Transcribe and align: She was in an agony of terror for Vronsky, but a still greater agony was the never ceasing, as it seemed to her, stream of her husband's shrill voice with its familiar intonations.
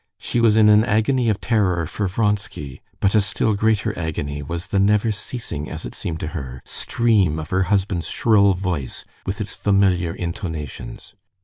She 0.17 0.39
was 0.41 0.57
in 0.57 0.67
an 0.67 0.83
agony 0.83 1.29
of 1.29 1.39
terror 1.39 1.85
for 1.85 2.07
Vronsky, 2.07 2.81
but 2.99 3.13
a 3.13 3.21
still 3.21 3.53
greater 3.53 3.95
agony 3.99 4.41
was 4.41 4.65
the 4.65 4.79
never 4.79 5.11
ceasing, 5.11 5.69
as 5.69 5.85
it 5.85 5.93
seemed 5.93 6.19
to 6.21 6.29
her, 6.29 6.59
stream 6.65 7.37
of 7.37 7.51
her 7.51 7.61
husband's 7.69 8.07
shrill 8.09 8.55
voice 8.55 9.05
with 9.27 9.39
its 9.39 9.53
familiar 9.53 10.15
intonations. 10.15 11.13